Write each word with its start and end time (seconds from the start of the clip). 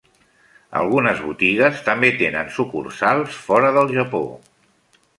Algunes 0.79 1.21
botigues 1.25 1.85
també 1.91 2.11
tenen 2.23 2.51
sucursals 2.57 3.39
fora 3.47 3.73
del 3.81 3.97
Japó. 4.01 4.27